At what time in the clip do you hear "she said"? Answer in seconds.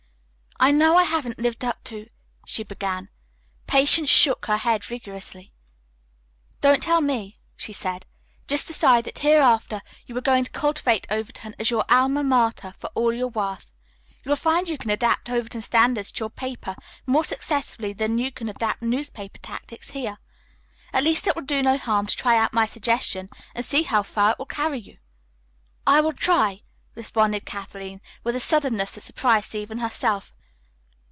7.57-8.05